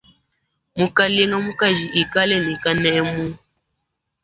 Mukalenge 0.79 1.37
mukaji 1.45 1.85
ikala 2.01 2.35
ne 2.41 2.53
kanemu. 2.63 3.25